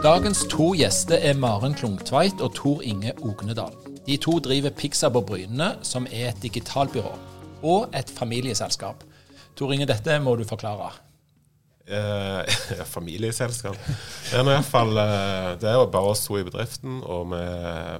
[0.00, 3.74] Dagens to gjester er Maren Klungtveit og Tor Inge Ognedal.
[4.06, 7.10] De to driver Pixar på Brynene, som er et digitalbyrå,
[7.60, 9.04] og et familieselskap.
[9.60, 10.88] Tor Inge, dette må du forklare.
[11.84, 12.48] Eh,
[12.96, 13.76] familieselskap.
[13.76, 17.34] Det er, i hvert fall, eh, det er jo bare oss to i bedriften, og
[17.34, 17.42] vi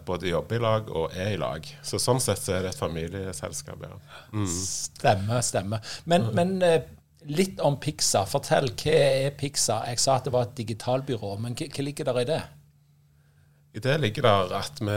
[0.09, 1.69] både jobber i lag og er i lag.
[1.85, 4.01] Så Sånn sett så er det et familieselskap, ja.
[4.33, 4.49] Mm.
[4.57, 5.93] Stemmer, stemmer.
[6.09, 6.81] Men, men eh,
[7.29, 8.25] Litt om Pixa.
[8.29, 9.83] Fortell, hva er Pixa?
[9.91, 12.41] Jeg sa at det var et digitalbyrå, men hva, ligger der i det?
[13.77, 14.97] I det ligger der at vi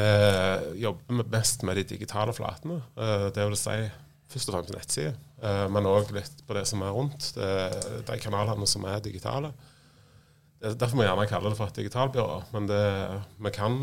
[0.82, 2.80] jobber mest med de digitale flatene.
[2.96, 3.76] Eh, det vil si
[4.34, 7.34] først og fremst nettsider, eh, men òg litt på det som er rundt.
[7.36, 9.54] de kanalene som er digitale.
[10.64, 12.36] Derfor må vi gjerne kalle det for et digitalbyrå.
[12.56, 12.84] Men det,
[13.44, 13.74] vi kan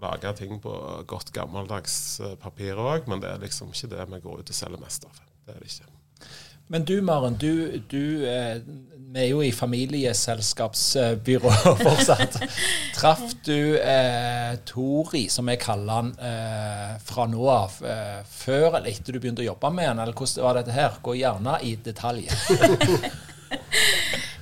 [0.00, 0.72] lage ting på
[1.08, 4.56] godt gammeldags eh, papir òg, men det er liksom ikke det vi går ut og
[4.56, 5.20] selger mest av.
[5.44, 5.99] Det er det ikke.
[6.70, 8.60] Men du Maren, du, du eh,
[9.10, 12.36] vi er jo i familieselskapsbyrå fortsatt.
[12.94, 18.86] Traff du eh, Tori, som jeg kaller han, eh, fra nå av, eh, før eller
[18.92, 20.04] etter du begynte å jobbe med han?
[20.04, 21.00] Eller hvordan var dette her?
[21.02, 22.30] Gå gjerne i detalj.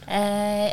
[0.09, 0.71] Eh,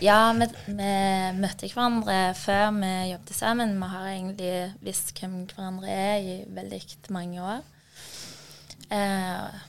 [0.00, 0.92] ja, vi, vi,
[1.36, 3.74] møtte hverandre før vi jobbet sammen.
[3.76, 6.80] Vi har egentlig visst hvem hverandre er i veldig
[7.12, 7.60] mange år.
[8.88, 9.60] Eh,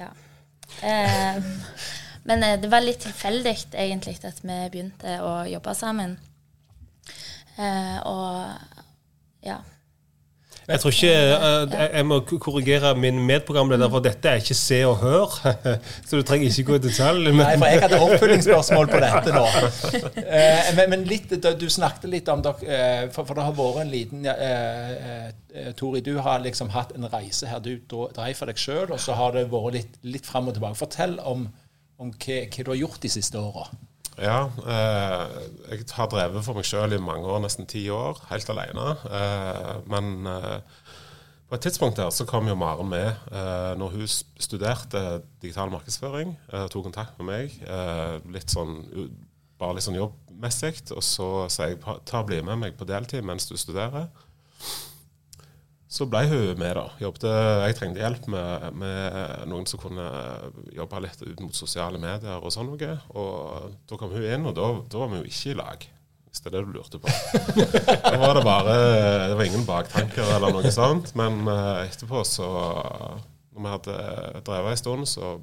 [0.00, 0.10] ja.
[0.82, 1.42] Eh,
[2.28, 6.16] men eh, det var litt tilfeldig egentlig at vi begynte å jobbe sammen.
[7.56, 8.82] Eh, og
[9.44, 9.60] ja.
[10.68, 11.12] Jeg tror ikke
[11.42, 15.34] uh, Jeg må korrigere min medprogramleder, for dette er ikke se og hør.
[16.06, 17.28] Så du trenger ikke gå i detalj.
[17.30, 17.42] Men.
[17.42, 19.46] Nei, for jeg hadde oppfølgingsspørsmål på dette nå.
[20.32, 24.26] Uh, men, litt, du snakket litt om dere for, for, det har vært en liten
[25.76, 27.60] Tori, du har liksom hatt en reise her.
[27.62, 30.78] Du dreiv for deg sjøl, og så har det vært litt, litt fram og tilbake.
[30.78, 31.46] Fortell om,
[32.00, 33.66] om hva, hva, du har gjort de siste åra.
[34.20, 35.22] Ja, eh,
[35.70, 38.90] jeg har drevet for meg sjøl i mange år, nesten ti år, helt alene.
[39.08, 40.58] Eh, men eh,
[41.48, 44.08] på et tidspunkt der så kom jo Maren med eh, når hun
[44.40, 46.36] studerte digital markedsføring.
[46.52, 48.78] Eh, tok kontakt med meg, eh, litt sånn,
[49.60, 50.74] bare litt sånn jobbmessig.
[50.96, 54.10] Og så sa jeg ta og bli med meg på deltid mens du studerer.
[55.92, 56.86] Så ble hun med, da.
[57.02, 57.26] Jobbet,
[57.66, 59.16] jeg trengte hjelp med, med,
[59.50, 60.06] noen som kunne
[60.72, 62.94] jobbe litt ut mot sosiale medier og sånn noe.
[63.12, 65.84] Og da kom hun inn, og da, da var vi jo ikke i lag,
[66.30, 67.12] hvis det er det du lurte på.
[68.08, 68.76] da var det bare
[69.28, 71.12] Det var ingen baktanker eller noe sånt.
[71.18, 72.48] Men uh, etterpå, så
[73.52, 73.96] Når vi hadde
[74.48, 75.34] drevet en stund, så,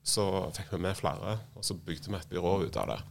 [0.00, 3.02] så fikk vi med flere, og så bygde vi et byrå ut av det.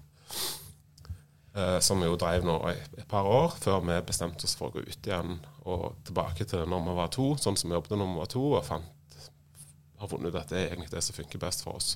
[1.58, 4.76] Uh, som jo drev nå i et par år, før vi bestemte oss for å
[4.76, 8.12] gå ut igjen og tilbake til når vi var to, sånn som vi jobbet når
[8.12, 9.16] vi var to, og fant,
[9.98, 11.96] har funnet ut at det er egentlig det som funker best for oss.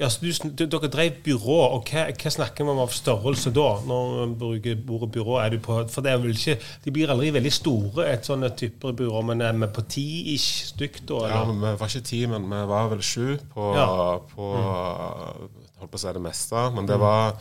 [0.00, 3.66] Ja, så du, Dere drev byrå, og hva, hva, snakker vi om av størrelse da?
[3.84, 6.56] Når vi bruker ordet byrå, er du på For det er vel ikke,
[6.86, 11.02] de blir aldri veldig store, et sånne typer byrå, men er vi på ti-ish stykk
[11.10, 11.20] da?
[11.26, 11.36] Eller?
[11.36, 13.90] Ja, vi var ikke ti, men vi var vel sju på, ja.
[14.32, 15.52] på mm.
[15.82, 16.64] holdt på å si det meste.
[16.78, 17.36] Men det var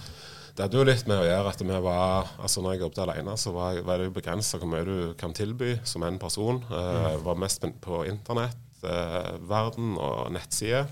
[0.61, 3.33] det hadde jo litt med å gjøre at vi var altså Når jeg jobbet alene,
[3.33, 6.59] så var, var det jo begrensa hvor mye du kan tilby som en person.
[6.69, 10.85] Uh, var mest på internettverden uh, og nettsider.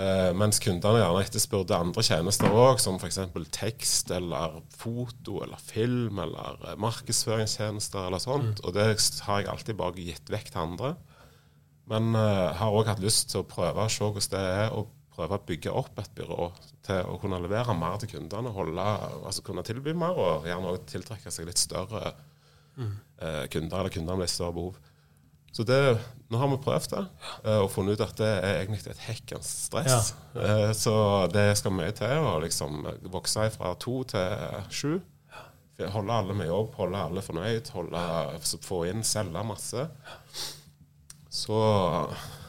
[0.00, 3.20] Uh, mens kundene gjerne etterspurte andre tjenester òg, som f.eks.
[3.52, 8.62] tekst eller foto eller film eller markedsføringstjenester eller sånt.
[8.62, 8.64] Mm.
[8.64, 8.88] Og det
[9.28, 10.94] har jeg alltid bare gitt vekk til andre.
[11.92, 14.88] Men uh, har òg hatt lyst til å prøve å se hvordan det er å
[15.18, 16.50] prøve å bygge opp et byrå
[16.86, 18.84] til å kunne levere mer til kundene, holde,
[19.28, 22.12] altså kunne tilby mer, og gjerne også tiltrekke seg litt større
[22.78, 22.94] mm.
[23.20, 24.78] eh, kunder, eller kunder med litt større behov.
[25.52, 25.78] Så det,
[26.28, 27.04] nå har vi prøvd det,
[27.42, 30.12] eh, og funnet ut at det er egentlig et hekkens stress.
[30.36, 30.42] Ja.
[30.44, 30.94] Eh, så
[31.32, 34.98] det skal mye til å liksom vokse fra to til sju.
[35.78, 38.00] Holde alle med jobb, holde alle fornøyd, holde,
[38.66, 39.84] få inn, selge masse.
[41.30, 41.58] Så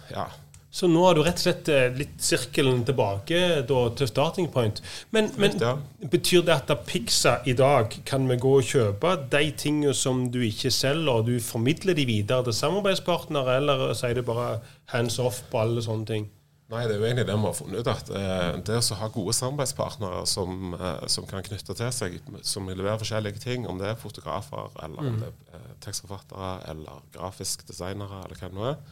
[0.10, 0.26] ja,
[0.72, 4.82] Så nå har du rett og slett eh, litt sirkelen tilbake da, til starting point.
[5.16, 5.72] Men, men Ja.
[6.12, 10.40] betyr det at Pixa i dag kan vi gå og kjøpe de tingene som du
[10.46, 14.60] ikke selger, og du formidler de videre til samarbeidspartnere, eller sier du bare
[14.94, 16.30] hands off på alle sånne ting?
[16.70, 17.88] Nei, det er jo egentlig det vi har funnet ut.
[17.90, 22.70] at eh, Det å ha gode samarbeidspartnere som, eh, som kan knytte til seg, som
[22.70, 28.38] leverer forskjellige ting, om det er fotografer, eller er eh, tekstforfattere, eller grafisk designere, eller
[28.38, 28.84] hva det nå er,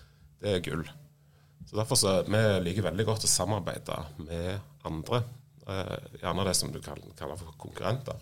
[0.41, 0.87] det er gull.
[1.67, 5.21] Så Derfor så vi liker veldig godt å samarbeide med andre.
[5.67, 8.21] Eh, gjerne det som du kan kalle for konkurrenter.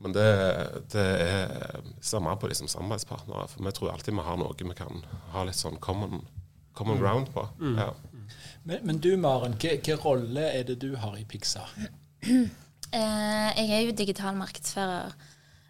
[0.00, 0.28] Men det,
[0.94, 3.48] det er ser mer på de som samarbeidspartnere.
[3.52, 5.02] For vi tror alltid vi har noe vi kan
[5.34, 6.24] ha litt sånn common,
[6.72, 7.44] common ground på.
[7.76, 7.90] Ja.
[8.62, 11.68] Men, men du Maren, hvilken rolle er det du har i Pixar?
[12.90, 15.12] Eh, jeg er jo digital markedsfører.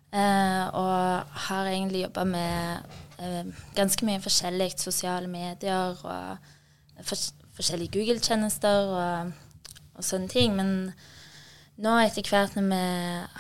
[0.08, 4.70] Eh, og har egentlig jobba med eh, ganske mye forskjellig.
[4.81, 6.49] Sosiale medier og
[7.05, 9.32] forskjellige Google-tjenester og,
[9.94, 10.55] og sånne ting.
[10.56, 10.93] Men
[11.81, 12.81] nå etter hvert når vi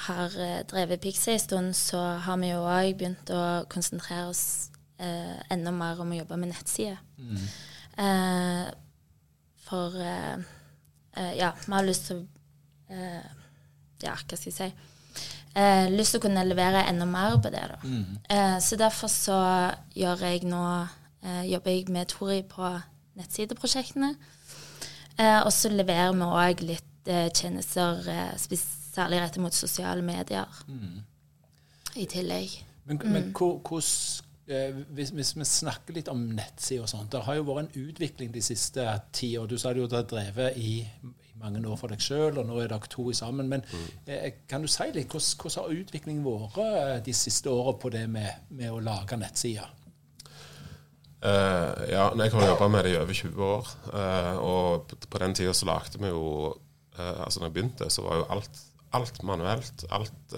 [0.06, 3.42] har eh, drevet Pixie en stund, så har vi jo òg begynt å
[3.72, 4.44] konsentrere oss
[4.98, 7.00] eh, enda mer om å jobbe med nettsider.
[8.00, 8.70] Eh,
[9.66, 10.38] for eh,
[11.16, 13.36] eh, ja, vi har lyst til å eh,
[14.00, 14.70] Ja, hva skal jeg si?
[15.52, 17.60] Eh, lyst til å kunne levere enda mer på det.
[17.74, 17.78] da.
[18.32, 19.36] Eh, så derfor så
[19.98, 20.62] gjør jeg nå
[21.44, 22.64] jobber jeg med Tori på
[23.20, 24.14] nettsideprosjektene.
[25.20, 28.58] Eh, og så leverer vi òg litt eh, tjenester eh,
[28.90, 30.48] særlig rettet mot sosiale medier
[31.96, 32.58] i tillegg.
[32.84, 37.38] Men, men hvordan eh, hvis, hvis vi snakker litt om nettsider og sånt Det har
[37.38, 39.46] jo vært en utvikling de siste ti år.
[39.46, 42.48] Du sa det jo du har drevet i, i mange år for deg sjøl, og
[42.48, 43.50] nå er dere to sammen.
[43.52, 43.64] Men
[44.06, 47.92] eh, kan du si litt, hvordan, hvordan har utviklingen vært eh, de siste åra på
[47.94, 49.76] det med, med å lage nettsider?
[51.20, 53.70] Eh, ja, jeg har jobba med det i over 20 år.
[53.92, 58.04] Uh, og på, den tida så lagde vi jo uh, Altså når jeg begynte, så
[58.06, 58.60] var jo alt,
[58.96, 59.84] alt manuelt.
[59.92, 60.36] Alt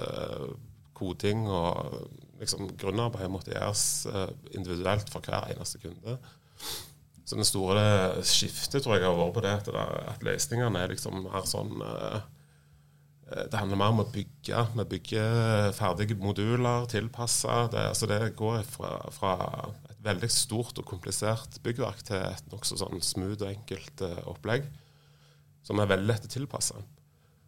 [0.99, 2.09] koding og
[2.43, 4.07] liksom grunnarbeid måtte gjøres
[4.55, 6.17] individuelt for hver eneste kunde.
[7.25, 7.85] Så det store
[8.27, 9.71] skiftet tror jeg har vært på det at,
[10.11, 11.79] at løsningene er liksom mer sånn
[13.33, 14.65] det handler mer om å bygge.
[14.77, 17.67] Vi bygger ferdige moduler tilpassa.
[17.73, 19.35] Det, altså det går fra, fra
[19.91, 24.67] et veldig stort og komplisert byggverk til et nokså sånn smooth og enkelt eh, opplegg
[25.63, 26.77] som er veldig lett å tilpasse.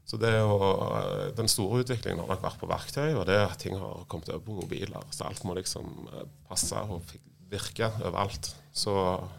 [0.04, 0.58] Så å,
[1.00, 4.28] eh, Den store utviklingen har nok vært på verktøy, og det at ting har kommet
[4.28, 5.04] over på mobiler.
[5.10, 7.02] Så alt må liksom eh, passe og
[7.54, 8.52] virke overalt.
[8.74, 8.92] Så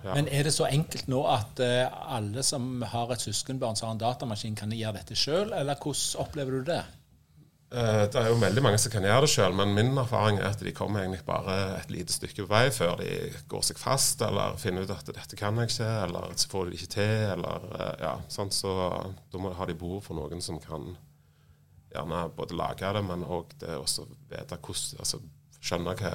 [0.06, 0.14] ja.
[0.14, 1.86] Men er det så enkelt nå at eh,
[2.16, 6.24] alle som har et søskenbarn som har en datamaskin, kan gjøre dette sjøl, eller hvordan
[6.24, 6.84] opplever du det?
[7.76, 10.54] Eh, Det er jo veldig mange som kan gjøre det sjøl, men min erfaring er
[10.54, 13.10] at de kommer egentlig bare et lite stykke på vei før de
[13.52, 16.72] går seg fast, eller finner ut at 'dette kan jeg ikke', eller så får de
[16.72, 18.52] det ikke til, eller eh, ja, sånn.
[18.56, 18.72] Så
[19.34, 20.96] da må, har de behov for noen som kan
[21.92, 25.20] gjerne både lage det, men òg det også vite hvordan Altså
[25.66, 26.12] skjønne hva,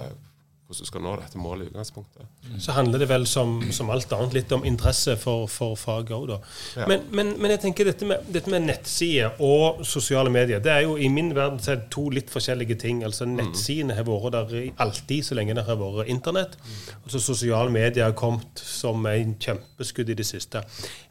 [0.71, 2.27] hvordan du skal nå dette målet i utgangspunktet.
[2.63, 6.27] Så handler det vel som, som alt annet litt om interesse for, for faget òg,
[6.31, 6.39] da.
[6.79, 6.87] Ja.
[6.91, 10.87] Men, men, men jeg tenker dette med, dette med nettsider og sosiale medier, det er
[10.87, 13.03] jo i min verden så er det to litt forskjellige ting.
[13.07, 16.59] Altså Nettsidene har vært der alltid så lenge det har vært internett.
[17.03, 20.63] Og så sosiale medier har kommet som en kjempeskudd i det siste.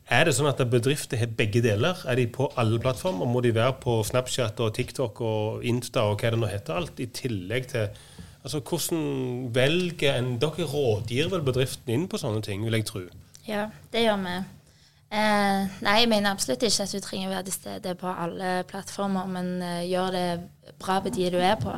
[0.10, 2.00] Er det sånn at bedrifter har begge deler?
[2.10, 3.28] Er de på alle plattformer?
[3.30, 7.04] Må de være på Snapchat og TikTok og Insta og hva det nå heter alt,
[7.04, 7.92] i tillegg til
[8.44, 13.04] Altså, Hvordan velger en Dere rådgir vel bedriften inn på sånne ting, vil jeg tro.
[13.48, 14.38] Ja, det gjør vi.
[15.10, 18.52] Eh, nei, jeg mener absolutt ikke at du trenger å være til stede på alle
[18.70, 20.28] plattformer, men eh, gjør det
[20.80, 21.74] bra på de du er på.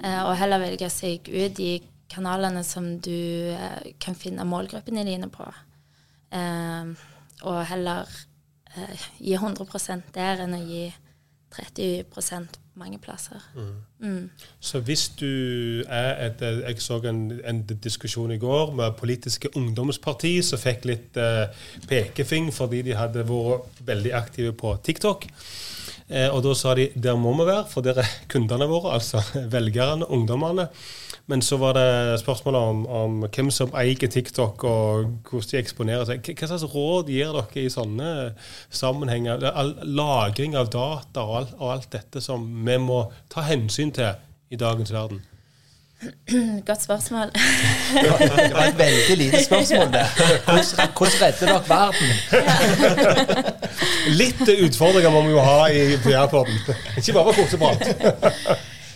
[0.00, 1.72] Eh, og heller velge seg ut de
[2.14, 5.48] kanalene som du eh, kan finne målgruppene dine på.
[6.34, 6.94] Eh,
[7.44, 8.08] og heller
[8.76, 10.86] eh, gi 100 der enn å gi
[11.54, 13.42] 30 mange plasser.
[13.98, 14.30] Mm.
[14.60, 20.42] Så hvis du er et Jeg så en, en diskusjon i går med politiske ungdomsparti
[20.42, 21.46] som fikk litt eh,
[21.88, 25.28] pekefing fordi de hadde vært veldig aktive på TikTok.
[26.08, 29.22] Eh, og da sa de der må vi være, for der er kundene våre, altså
[29.54, 30.68] velgerne, ungdommene.
[31.26, 36.04] Men så var det spørsmålet om, om hvem som eier TikTok, og hvordan de eksponerer
[36.08, 36.20] seg.
[36.36, 38.10] Hva slags råd gir dere i sånne
[38.68, 39.46] sammenhenger?
[39.48, 44.12] Er lagring av data og, alt, og alt dette som vi må ta hensyn til
[44.52, 45.24] i dagens verden.
[46.68, 47.30] Godt spørsmål.
[47.32, 50.06] Det var et veldig lite spørsmål, det.
[50.44, 52.08] Hvordan, hvordan redder dere verden?
[54.20, 56.56] Litt utfordringer må vi jo ha i PR-poden.
[56.98, 57.82] Ikke bare koseprat.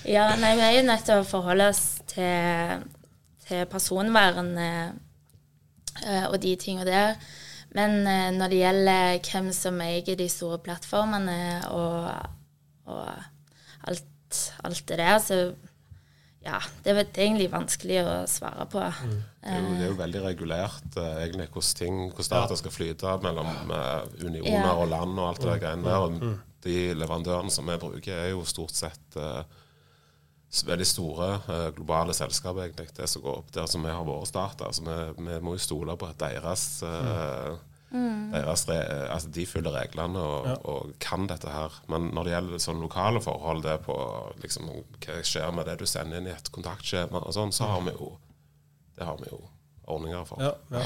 [0.09, 2.79] Ja, nei, vi er jo nødt til å forholde oss til,
[3.45, 4.55] til personvern.
[4.57, 7.19] eh, og de tinga der.
[7.77, 12.09] Men eh, når det gjelder hvem som eier de store plattformene og,
[12.89, 13.05] og
[13.91, 15.43] alt, alt det der, så
[16.49, 18.81] ja, det er egentlig vanskelig å svare på.
[18.81, 19.15] Mm.
[19.19, 22.75] Det, er jo, det, er jo, veldig regulert uh, egentlig hvordan, ting, hvordan data skal
[22.75, 24.75] flyte mellom uh, unioner ja.
[24.75, 26.05] og land og alt det der greiene der.
[26.07, 26.37] Og mm.
[26.67, 29.43] de leverandørene som vi bruker, er jo stort sett uh,
[30.65, 31.33] veldig store
[31.77, 32.89] globale selskaper, egentlig.
[32.97, 34.71] Det som går opp der som vi har våre data.
[34.71, 38.33] Altså, vi, vi, må jo stole på at deres mm Mm.
[38.35, 40.57] Deres, altså, de følger reglene og, ja.
[40.69, 41.77] og, kan dette her.
[41.89, 43.99] Men når det gjelder sånn lokale forhold, det på
[44.43, 44.73] liksom,
[45.05, 47.97] hva skjer med det du sender inn i et kontaktskjema, og sånn, så har vi
[47.97, 48.17] jo
[48.99, 49.39] det har vi jo
[49.89, 50.43] ordninger for.
[50.43, 50.83] Ja, ja.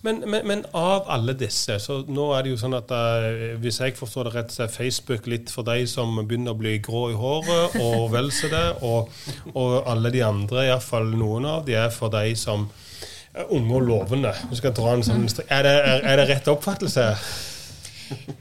[0.00, 3.80] Men, men, men, av alle disse, så nå er det jo sånn at uh, hvis
[3.84, 7.04] jeg forstår det rett, så er Facebook litt for de som begynner å bli grå
[7.12, 8.66] i håret, og vel så det.
[8.86, 9.12] Og,
[9.54, 12.66] og alle de andre, iallfall noen av de, er for de som
[13.50, 14.32] unge og lovende.
[14.50, 17.06] Sånn er det, er, er det rett oppfattelse?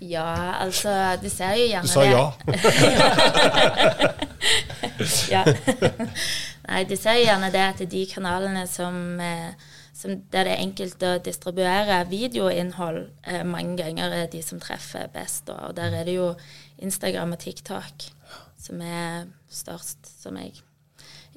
[0.01, 0.89] Ja, altså
[1.21, 1.89] Du ser jo gjerne det.
[1.89, 2.23] Du sa ja.
[5.35, 5.43] ja.
[6.69, 9.51] Nei, du ser jo gjerne det at de kanalene som, eh,
[9.93, 15.09] som der det er enkelt å distribuere videoinnhold, eh, mange ganger er de som treffer
[15.13, 15.49] best.
[15.53, 16.33] Og der er det jo
[16.81, 18.09] Instagram og TikTok
[18.59, 20.53] som er størst, som jeg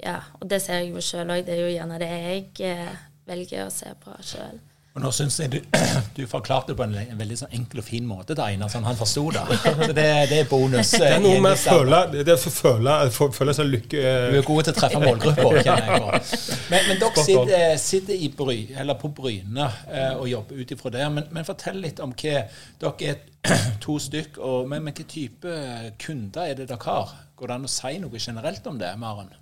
[0.03, 1.45] Ja, og det ser jeg jo sjøl òg.
[1.45, 2.95] Det er jo gjerne det jeg eh,
[3.29, 4.61] velger å se på sjøl.
[4.93, 5.55] Og nå synes jeg du,
[6.17, 8.85] du forklarte det på en, en, veldig sånn enkel og fin måte til Einar, sånn
[8.85, 9.41] han forsto det.
[9.63, 10.91] Så det, det, er bonus.
[10.93, 12.97] Det er noe med å føle, det å føle,
[13.33, 16.45] føle seg lykke Du er god til å treffe målgruppa, kjenner jeg på.
[16.69, 20.93] Men, men dere sitter, sitter, i Bry, eller på Bryne eh, og jobber ut ifra
[20.93, 21.09] det.
[21.17, 22.45] Men, men, fortell litt om hva
[22.83, 23.21] Dere er
[23.83, 25.57] to stykk, og, men, men hva type
[26.05, 27.17] kunder er det dere har?
[27.39, 29.33] Går det an å si noe generelt om det, Maren?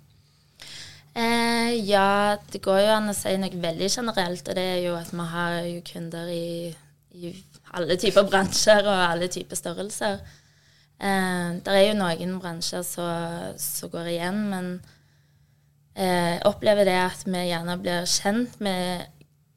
[1.12, 4.94] Eh, ja, det går jo an å si noe veldig generelt, og det er jo
[4.96, 6.70] at vi har jo kunder i,
[7.12, 7.32] i
[7.76, 10.22] alle typer bransjer og alle typer størrelser.
[11.02, 14.72] Eh, det er jo noen bransjer som går igjen, men
[15.94, 19.04] eh, opplever det at vi gjerne blir kjent med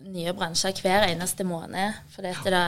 [0.06, 2.04] nye bransjer hver eneste måned.
[2.12, 2.66] For dette da,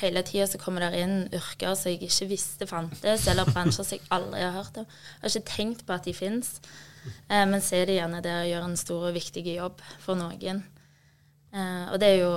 [0.00, 3.98] hele tida så kommer det inn yrker som jeg ikke visste fantes, eller bransjer som
[3.98, 4.86] jeg aldri har hørt om.
[4.86, 6.56] Jeg har ikke tenkt på at de fins.
[7.04, 10.18] Eh, men så er det gjerne der å gjøre en stor og viktig jobb for
[10.18, 10.62] noen.
[11.54, 12.32] Eh, og det er jo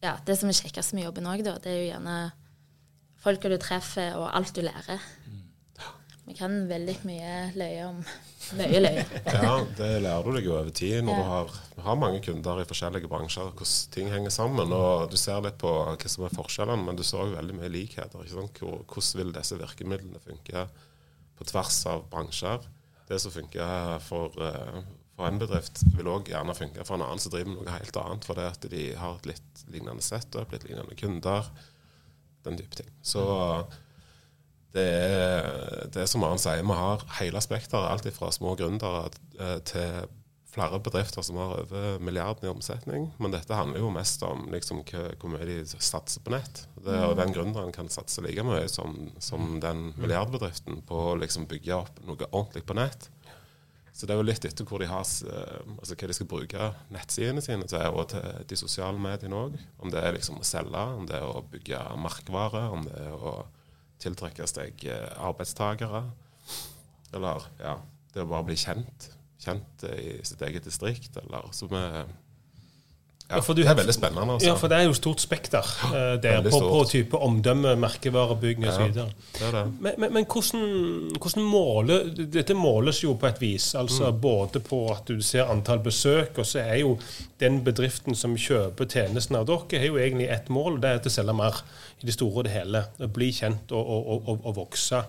[0.00, 1.58] ja, det som er kjekkest med jobben òg, da.
[1.60, 2.18] Det er jo gjerne
[3.20, 5.02] folka du treffer, og alt du lærer.
[6.30, 7.96] Vi kan veldig mye løye om
[8.60, 9.02] mye løye.
[9.26, 11.22] ja, det lærer du deg jo over tid når ja.
[11.24, 11.56] du har,
[11.88, 14.72] har, mange kunder i forskjellige bransjer, hvordan ting henger sammen.
[14.72, 17.72] og Du ser litt på hva som er forskjellene, men du ser òg veldig mye
[17.74, 18.30] likheter.
[18.30, 20.68] Hvordan vil disse virkemidlene funke
[21.40, 22.62] på tvers av bransjer?
[23.10, 24.80] Det som funker for, eh,
[25.16, 27.96] for en bedrift, vil òg gjerne funke for en annen som driver med noe helt
[27.98, 28.24] annet.
[28.26, 31.50] For det at de har et litt lignende setup, litt lignende kunder,
[32.46, 32.90] den type ting.
[33.02, 33.24] Så
[34.72, 37.90] det er, det er som Arne sier, vi har hele spekteret.
[37.90, 40.06] Alt fra små gründere eh, til
[40.50, 43.06] flere bedrifter som har over milliarden i omsetning.
[43.22, 46.64] Men dette handler jo mest om liksom, hvor mye de satser på nett.
[46.74, 51.46] Det, og den gründeren kan satse like mye som, som den milliardbedriften på å liksom,
[51.50, 53.10] bygge opp noe ordentlig på nett.
[53.92, 56.68] Så det er jo litt etter hvor de har, eh, altså hva de skal bruke
[56.94, 59.58] nettsidene sine til, og til de sosiale mediene òg.
[59.82, 63.14] Om det er liksom å selge, om det er å bygge markvare, om det er
[63.14, 63.36] å
[64.00, 66.06] tiltrekke seg eh, arbeidstakere.
[67.14, 67.78] Eller ja,
[68.14, 71.16] det å bare bli kjent kjent i sitt eget distrikt.
[71.22, 72.04] Eller, som er,
[73.30, 74.32] ja, ja, det er veldig spennende.
[74.34, 74.48] Altså.
[74.48, 78.88] Ja, for det er jo stort spekter uh, der på, på, type omdømme, merkevarebygging osv.
[78.90, 79.04] Ja,
[79.38, 79.62] det det.
[79.78, 80.64] Men, men, men hvordan,
[81.14, 83.74] hvordan måler Dette måles jo på et vis.
[83.74, 84.20] altså mm.
[84.20, 86.96] Både på at du ser antall besøk, og så er jo
[87.40, 91.14] den bedriften som kjøper tjenesten av dere, har jo egentlig ett mål, det er å
[91.14, 91.62] selge mer
[92.02, 92.84] i det store og det hele.
[93.14, 95.04] Bli kjent og, og, og, og vokse.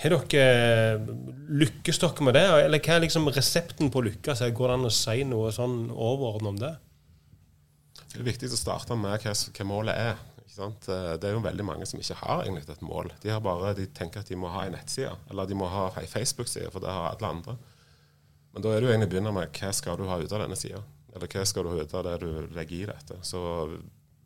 [0.00, 1.16] Har dere
[1.60, 4.40] Lykkes dere med det, eller hva er liksom resepten på å lykkes?
[4.56, 6.74] Går det an å si noe sånn overordnet om det?
[8.10, 10.22] Det er viktig å starte med hva, hva målet er.
[10.50, 13.12] Det er jo veldig mange som ikke har egentlig et mål.
[13.22, 16.08] De, bare, de tenker at de må ha en nettside, eller de må ha ei
[16.10, 17.54] Facebook-side, for det har alle andre.
[18.54, 20.42] Men da er det jo egentlig å begynne med hva skal du ha ut av
[20.42, 20.82] denne sida?
[21.14, 23.20] Eller hva skal du ha ut av det du legger i dette?
[23.26, 23.40] Så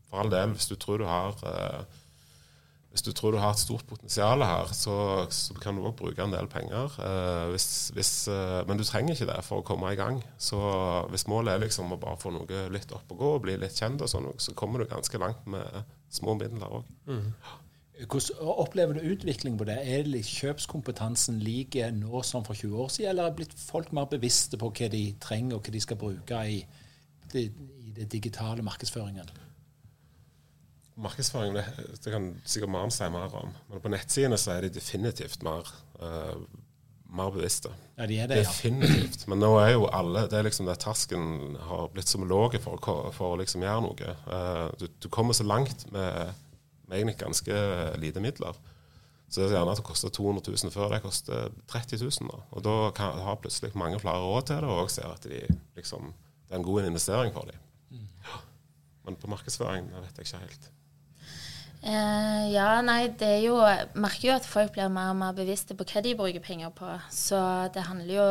[0.08, 2.00] for all del, hvis du tror du har eh,
[2.94, 4.94] hvis du tror du har et stort potensial her, så,
[5.34, 6.92] så kan du òg bruke en del penger.
[7.02, 10.20] Eh, hvis, hvis, eh, men du trenger ikke det for å komme i gang.
[10.38, 10.60] Så
[11.10, 13.74] hvis målet er liksom å bare få noe litt opp og gå, og bli litt
[13.74, 15.80] kjent, og sånn, så kommer du ganske langt med
[16.14, 16.92] små midler òg.
[17.10, 17.32] Mm.
[18.04, 19.80] Hvordan opplever du utvikling på det?
[19.82, 24.60] Er kjøpskompetansen like nå som for 20 år siden, eller er blitt folk mer bevisste
[24.60, 26.62] på hva de trenger, og hva de skal bruke i,
[27.34, 27.48] i
[27.98, 29.34] det digitale markedsføringen?
[30.94, 31.64] Markedsføring det,
[32.04, 33.54] det kan sikkert Maren si mer om.
[33.70, 36.36] Men på nettsidene så er de definitivt mer, uh,
[37.10, 37.72] mer bevisste.
[37.98, 38.46] Ja, de er det, ja.
[38.46, 39.26] Definitivt.
[39.30, 42.78] Men nå er jo alle det er liksom der Terskelen har blitt så lav for,
[43.14, 44.14] for, å liksom gjøre noe.
[44.28, 46.30] Uh, du, du, kommer så langt med,
[46.86, 47.58] med egentlig ganske
[48.02, 48.62] lite midler.
[49.26, 52.30] Så det er gjerne at det koster 200 000 før det koster 30 000.
[52.30, 52.42] Da.
[52.54, 55.40] Og da kan, har plutselig mange flere råd til det, og ser at de,
[55.74, 56.12] liksom,
[56.46, 57.58] det er en god investering for dem.
[57.90, 58.06] Mm.
[58.28, 58.38] Ja.
[59.08, 60.70] Men på markedsføring vet jeg ikke helt.
[61.84, 63.58] Uh, ja, nei, det er jo
[64.00, 66.88] Merker jo at folk blir mer og mer bevisste på hva de bruker penger på.
[67.12, 67.40] Så
[67.74, 68.28] det handler jo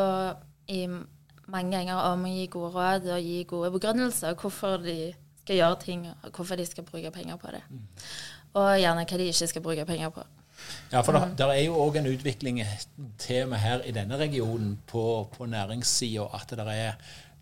[0.74, 5.12] i mange ganger om å gi gode råd og gi gode begrunnelser hvorfor de
[5.44, 7.60] skal gjøre ting, og hvorfor de skal bruke penger på det.
[7.68, 7.84] Mm.
[8.54, 10.24] Og gjerne hva de ikke skal bruke penger på.
[10.92, 11.34] Ja, for mm.
[11.36, 12.60] det er jo òg en utvikling
[13.20, 16.94] til og med her i denne regionen på, på næringssida at det er,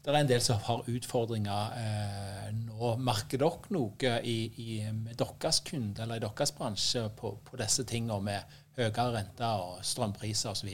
[0.03, 2.97] det er, en del som har utfordringer eh, nå.
[2.99, 7.87] Merker dere noe i, i, med deres kunde eller i deres bransje på, på disse
[7.87, 10.73] tingene med høyere renter og strømpriser osv.?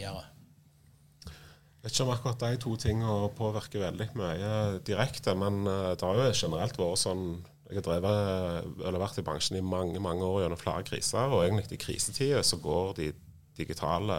[1.78, 4.50] Vet ikke om akkurat de to tingene påvirker veldig mye
[4.88, 7.28] direkte, men eh, det har jo generelt vært sånn
[7.68, 11.42] jeg har drevet, eller vært i bransjen i mange mange år gjennom flere kriser, og
[11.44, 13.10] egentlig i krisetider så går de
[13.58, 14.16] digitale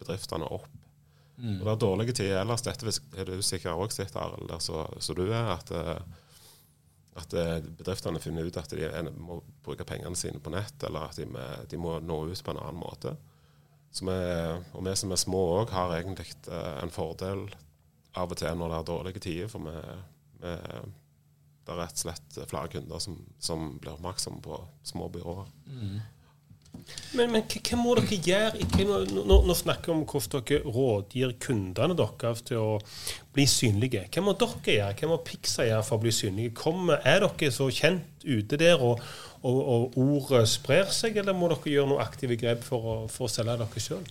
[0.00, 0.66] bedriftene opp.
[1.36, 1.58] Mm.
[1.60, 2.64] Og Det er dårlige tider ellers.
[2.64, 5.52] Dette er du sikkert òg sett, Arild, så, så, du er.
[5.56, 6.00] At, eh,
[7.16, 11.20] at, eh, bedriftene finner ut at de må bruke pengene sine på nett, eller at
[11.20, 11.28] de,
[11.70, 13.16] de må nå ut på en annen måte.
[13.96, 14.18] Vi,
[14.76, 17.46] og vi som er små òg, har egentlig eh, en fordel
[18.16, 19.52] av og til når det er dårlige tider.
[19.52, 19.76] for vi,
[20.42, 20.54] vi
[21.66, 25.48] det er rett og slett flere kunder som, som blir oppmerksomme på små byråer.
[25.66, 25.96] Mm.
[27.16, 28.66] Men, men hva må dere gjøre?
[29.12, 32.70] Nå, nå snakker vi om hvordan dere rådgir kundene deres til å
[33.36, 34.06] bli synlige.
[34.12, 34.96] Hva må dere gjøre?
[35.00, 36.54] Hva må Pixa gjøre for å bli synlige?
[36.58, 39.02] Kommer, er dere så kjent ute der, og,
[39.42, 43.28] og, og ordet sprer seg, eller må dere gjøre noen aktive grep for å, for
[43.28, 44.04] å selge dere sjøl?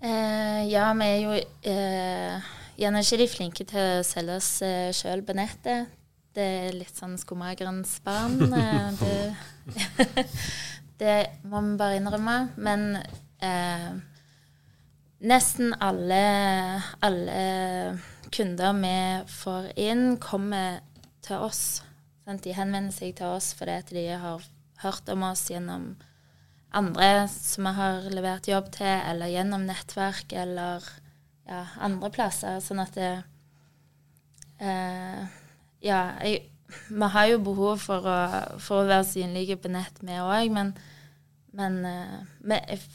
[0.00, 1.32] Eh, ja, vi er jo
[1.68, 5.96] eh, gjerne ikke de flinke til å selge oss eh, sjøl på nettet.
[6.30, 8.38] Det er litt sånn skomagerens barn.
[8.54, 9.34] Eh,
[11.00, 11.16] det,
[11.48, 12.36] må vi bare innrømme.
[12.60, 13.00] Men
[13.42, 13.90] eh,
[15.26, 16.22] nesten alle,
[17.04, 17.40] alle,
[18.30, 18.94] kunder vi
[19.32, 20.80] får inn, kommer
[21.24, 21.64] til oss.
[22.24, 22.44] Sant?
[22.44, 24.44] De henvender seg til oss fordi de har
[24.84, 25.92] hørt om oss gjennom
[26.70, 30.86] andre som vi har levert jobb til, eller gjennom nettverk eller
[31.48, 32.60] ja, andre plasser.
[32.62, 33.10] Sånn at det
[34.62, 35.26] eh,
[35.82, 36.44] ja, jeg,
[36.88, 38.16] vi har jo behov for å,
[38.62, 40.74] for å være synlige på nett, vi òg, men,
[41.56, 42.88] men vi, eh,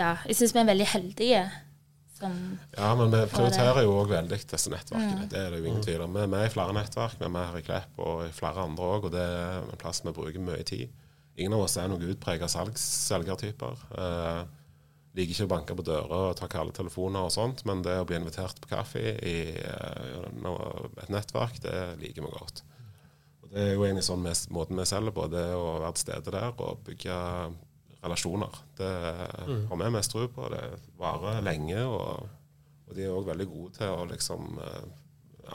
[0.00, 1.44] ja, jeg syns vi er veldig heldige.
[2.76, 5.24] ja, men vi prioriterer jo òg veldig disse nettverkene.
[5.24, 5.30] Mm.
[5.32, 6.14] Det er det jo ingen tvil om.
[6.14, 8.66] Vi er med i flere nettverk, vi er med her i Klepp og i flere
[8.66, 10.92] andre òg, og det er en plass vi bruker mye tid.
[11.40, 13.86] Ingen av oss er noen utprega selgertyper.
[13.98, 14.42] Eh,
[15.16, 18.06] liker ikke å banke på dører og ta kalde telefoner og sånt, men det å
[18.08, 20.28] bli invitert på kaffe i eh,
[21.02, 22.62] et nettverk, det liker vi godt.
[23.52, 26.32] Det er jo egentlig sånn med, måten vi selger på, det å være til stede
[26.32, 27.16] der og bygge
[28.02, 28.62] relasjoner.
[28.78, 28.92] Det
[29.46, 29.66] mm.
[29.68, 30.48] har vi mest tro på.
[30.54, 30.62] Det
[30.98, 32.24] varer lenge, og,
[32.88, 34.80] og de er òg veldig gode til å liksom uh,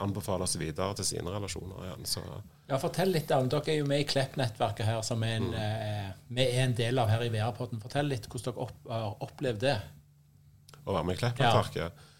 [0.04, 2.08] anbefale oss videre til sine relasjoner igjen.
[2.08, 2.22] så
[2.68, 5.60] ja, Fortell litt om, Dere er jo med i Klepp-nettverket her, som er en, mm.
[5.62, 7.80] eh, vi er en del av her i VR-podden.
[7.80, 9.78] Fortell litt hvordan dere opp, har opplevd det.
[10.84, 11.80] Å være med i Klepp-nettverket?
[11.80, 12.10] Ja.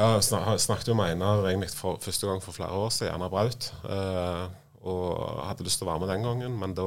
[0.00, 3.32] ja, snak, snakket jo med Einar egentlig for, første gang for flere år siden, Einar
[3.32, 3.68] Braut.
[3.84, 4.46] Eh,
[4.86, 6.86] og hadde lyst til å være med den gangen, men da,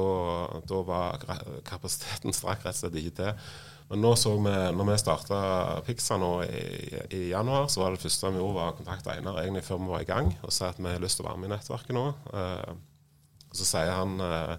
[0.68, 1.26] da var
[1.68, 3.50] kapasiteten strakk rett og slett ikke til.
[3.92, 5.38] Men nå så vi, når vi starta
[5.84, 6.60] Pixa nå i,
[7.12, 9.90] i, januar, så var det første vi gjorde, var å kontakte Einar egentlig før vi
[9.92, 11.92] var i gang og sa at vi har lyst til å være med i nettverket
[11.98, 12.06] nå.
[12.32, 12.72] Eh,
[13.50, 14.54] og så sier han eh,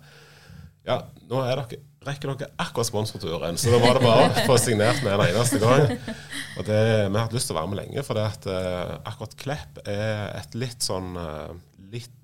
[0.85, 0.99] ja,
[1.31, 1.65] nå dere,
[2.05, 5.57] rekker dere akkurat sponsorturen, så da var det bare å få signert med en eneste
[5.63, 5.95] gang.
[6.59, 8.97] Og det, Vi har hatt lyst til å være med lenge, for det at eh,
[9.01, 11.15] akkurat Klepp er et litt sånn
[11.89, 12.22] litt, jeg skal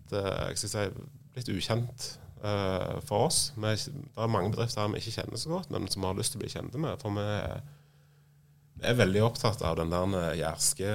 [0.59, 0.87] si,
[1.35, 2.09] litt ukjent
[2.43, 3.41] uh, for oss.
[3.55, 6.19] Vi, det er mange bedrifter her vi ikke kjenner så godt, men som vi har
[6.19, 7.01] lyst til å bli kjente med.
[7.01, 7.27] For vi,
[8.79, 10.91] er veldig opptatt av den der eh, jærske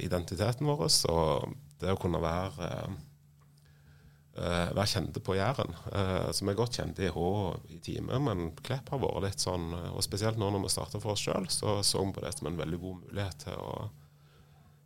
[0.00, 0.86] identiteten vår.
[1.12, 1.50] Og
[1.82, 2.70] det å kunne være,
[4.38, 5.74] uh, være kjente på Jæren.
[6.32, 7.28] Så vi er godt kjente i Hå
[7.74, 11.12] i time, men Klepp har vært litt sånn Og spesielt nå når vi starta for
[11.12, 13.90] oss sjøl, så så vi på det som en veldig god mulighet til å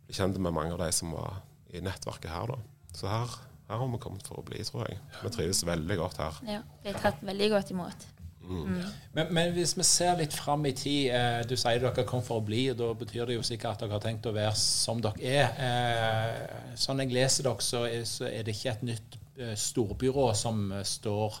[0.09, 1.39] bli kjent med mange av de som var
[1.71, 2.51] i nettverket her.
[2.51, 2.59] da.
[2.91, 3.39] Så her
[3.71, 4.99] her har vi kommet for å bli, tror jeg.
[5.21, 6.41] Vi trives veldig godt her.
[6.57, 8.09] Ja, vi er tatt veldig godt imot.
[9.13, 12.41] Men, men hvis vi ser litt fram i tid eh, Du sier dere kom for
[12.41, 15.01] å bli, og da betyr det jo sikkert at dere har tenkt å være som
[15.03, 15.53] dere er.
[15.67, 20.27] Eh, sånn jeg leser dere, så er, så er det ikke et nytt eh, storbyrå
[20.37, 21.37] som eh, står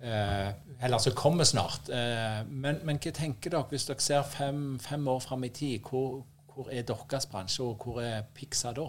[0.00, 0.48] eh,
[0.80, 1.92] Eller som kommer snart.
[1.92, 5.84] Eh, men, men hva tenker dere hvis dere ser fem, fem år fram i tid?
[5.84, 6.22] Hvor,
[6.54, 8.88] hvor er deres bransje, og hvor er Pixa da?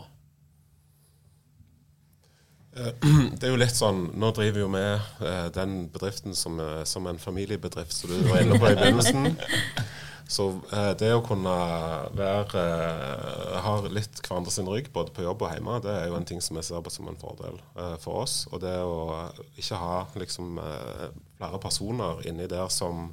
[3.40, 7.08] Det er jo litt sånn Nå driver jo vi eh, den bedriften som, eh, som
[7.10, 9.34] en familiebedrift, som du var inne på i begynnelsen.
[10.30, 11.54] Så eh, det å kunne
[12.14, 16.20] være eh, ha litt hverandre sin rygg, både på jobb og hjemme, det er jo
[16.20, 18.44] en ting som jeg ser på som en fordel eh, for oss.
[18.54, 21.08] Og det å ikke ha liksom eh,
[21.40, 23.10] flere personer inni der som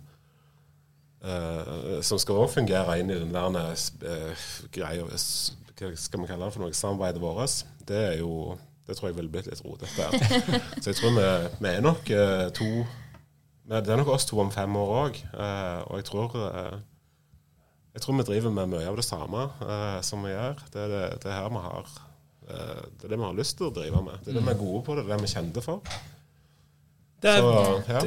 [1.26, 6.44] Uh, som skal òg fungere inn i den der uh, greia Hva skal vi kalle
[6.44, 6.76] det for noe?
[6.76, 7.64] Samarbeidet vårt.
[7.88, 8.52] Det er jo
[8.86, 10.10] Det tror jeg ville blitt litt rotete.
[10.82, 11.26] Så jeg tror vi,
[11.58, 12.70] vi er nok eh, to
[13.66, 15.16] men Det er nok oss to om fem år òg.
[15.90, 16.76] og jeg tror eh,
[17.96, 20.58] jeg tror vi driver med mye av det samme eh, som vi gjør.
[20.72, 23.56] Det er det, det er her vi har eh, Det er det vi har lyst
[23.56, 24.18] til å drive med.
[24.20, 25.94] Det er det vi er gode på, det er det vi er kjente for.
[27.24, 28.02] Det er, Så, ja.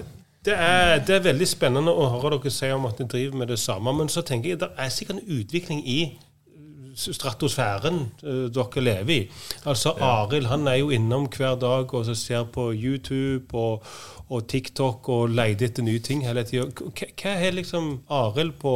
[0.45, 3.49] det, er, det er veldig spennende å høre dere si om at dere driver med
[3.49, 3.95] det samme.
[3.97, 5.99] Men så tenker jeg det er sikkert en utvikling i
[6.99, 9.19] stratosfæren eh, dere lever i.
[9.65, 13.85] Altså Arild han er jo innom hver dag og så ser på YouTube og,
[14.29, 16.67] og TikTok og leter etter nye ting hele tida.
[16.69, 18.73] Hva er liksom Arild på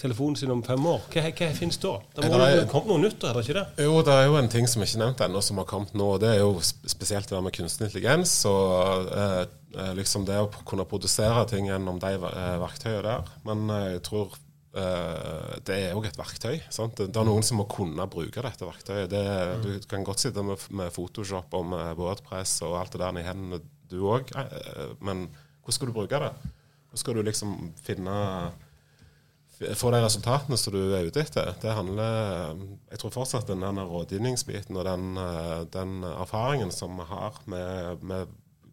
[0.00, 1.04] telefonen sin om fem år?
[1.12, 1.96] Hva, hva finnes da?
[2.16, 3.66] Det må jo komme noe nytt, er det ikke det?
[3.86, 6.10] Jo, det er jo en ting som ikke er nevnt ennå, som har kommet nå.
[6.22, 8.38] Det er jo spesielt det der med kunstig intelligens.
[8.48, 9.44] Og eh,
[9.76, 13.30] eh, liksom det å kunne produsere ting gjennom de eh, verktøyene der.
[13.46, 14.34] Men jeg tror
[14.76, 16.58] det er òg et verktøy.
[16.74, 16.98] Sant?
[16.98, 19.08] Det, er noen som må kunne bruke dette verktøyet.
[19.12, 19.22] Det,
[19.64, 23.24] du kan godt sitte med, med Photoshop og med Wordpress og alt det der i
[23.26, 24.32] hendene, du òg.
[25.00, 25.28] men
[25.62, 26.32] hvordan skal du bruke det?
[26.86, 27.52] Hvordan skal du liksom
[27.86, 28.16] finne
[29.56, 31.54] få de resultatene som du er ute etter.
[31.60, 32.56] Det handler
[32.90, 38.02] Jeg tror fortsatt den der rådgivningsbiten og den, eh, den erfaringen som vi har med,
[38.02, 38.26] med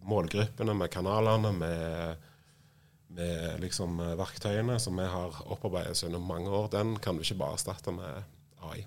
[0.04, 2.18] målgruppene, med kanalene, med,
[3.18, 7.42] med liksom verktøyene som vi har opparbeidet oss gjennom mange år, den kan du ikke
[7.44, 8.26] bare erstatte med
[8.64, 8.84] AI.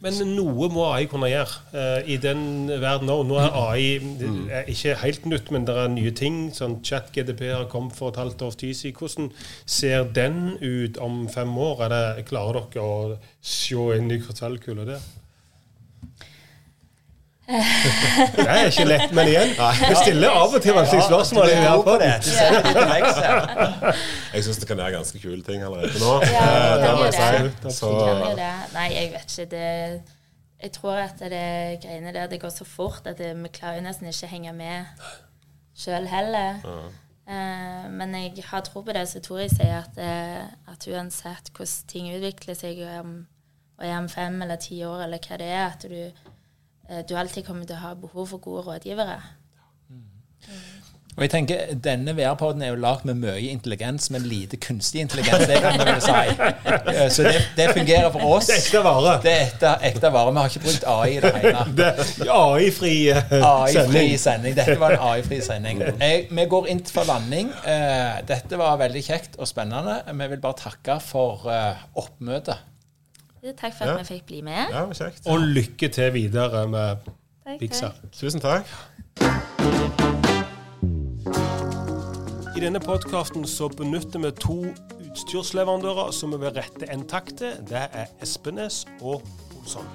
[0.00, 3.26] Men noe må AI kunne gjøre Uh, i den verden òg.
[3.28, 4.36] Nå er AI mm.
[4.48, 6.38] er ikke helt nytt, men det er nye ting.
[6.56, 8.96] sånn Chat-GDP har kommet for et halvt års tid siden.
[8.96, 9.28] Hvordan
[9.68, 11.84] ser den ut om fem år?
[11.84, 15.04] Er det, klarer dere å se inn i krystallkula der?
[17.46, 19.52] Det er ikke lett, men igjen.
[19.86, 21.50] Vi stiller av og til vanskelige spørsmål.
[21.52, 22.10] Ja, du er på det.
[22.26, 22.30] Du.
[24.34, 26.16] Jeg syns det kan gjøre ganske kule ting allerede nå.
[26.26, 27.70] Ja, Eh, det må jeg si.
[27.78, 28.50] Så, Kan jo det.
[28.74, 29.48] Nei, jeg vet ikke.
[29.54, 30.02] Det,
[30.62, 31.46] jeg tror at det
[31.84, 35.06] greiene der det går så fort at det, vi klarer nesten ikke henge med
[35.76, 36.60] sjøl heller.
[37.28, 41.88] Eh, men jeg har tro på det som Tori sier, at, eh, at uansett hvordan
[41.90, 43.16] ting utvikler seg, og om,
[43.78, 46.32] og er om fem eller ti år eller hva det er, at du,
[47.08, 49.18] du alltid kommer til å ha behov for gode rådgivere.
[51.16, 55.46] Og jeg tenker, Denne VR-poden er jo lagd med mye intelligens, men lite kunstig intelligens.
[55.48, 56.12] Det kan vi vel si.
[56.92, 58.50] Eh, Så det, det fungerer for oss.
[58.50, 59.14] Det er ekte vare.
[59.24, 60.34] Det er ekte, ekte vare.
[60.36, 61.88] Vi har ikke brukt AI i det hele.
[62.36, 64.18] AI-fri eh, AI-fri sending.
[64.26, 64.58] sending.
[64.60, 65.80] Dette var en AI-fri sending.
[66.04, 67.48] Jeg, vi går inn for landing.
[67.64, 70.02] Eh, dette var veldig kjekt og spennende.
[70.20, 72.60] Vi vil bare takke for eh, oppmøtet.
[73.56, 73.96] Takk for at Ja.
[73.98, 74.66] vi fikk bli med.
[74.72, 75.26] ja, kjekt.
[75.26, 76.96] Og lykke til videre med
[77.58, 77.94] Bigsa Pixar.
[78.12, 78.66] Tusen takk.
[82.56, 84.56] I denne podkasten så benytter vi to
[85.10, 87.52] utstyrsleverandører som vi vil rette en takk til.
[87.68, 89.22] Det er Espenes og
[89.60, 89.86] Olsson.